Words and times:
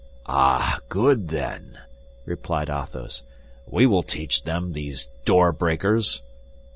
"Ah, 0.25 0.79
good, 0.89 1.27
then," 1.27 1.77
replied 2.25 2.69
Athos, 2.71 3.21
"we 3.67 3.85
will 3.85 4.01
teach 4.01 4.41
them, 4.45 4.73
these 4.73 5.07
door 5.25 5.51
breakers!" 5.51 6.23